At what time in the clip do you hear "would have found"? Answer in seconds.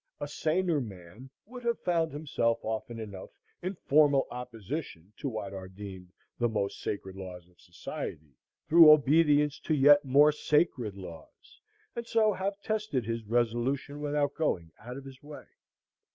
1.45-2.11